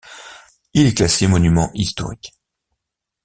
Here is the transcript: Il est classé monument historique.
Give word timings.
Il 0.73 0.87
est 0.87 0.95
classé 0.95 1.27
monument 1.27 1.69
historique. 1.75 2.31